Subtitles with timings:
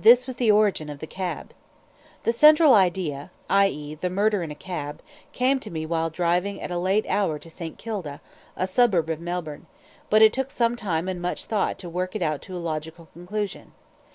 [0.00, 1.52] This was the origin of the "Cab."
[2.22, 3.94] The central idea i.e.
[3.96, 5.02] the murder in a cab
[5.32, 7.76] came to me while driving at a late hour to St.
[7.76, 8.22] Kilda,
[8.56, 9.66] a suburb of Melbourne;
[10.08, 13.08] but it took some time and much thought to work it out to a logical
[13.12, 13.72] conclusion.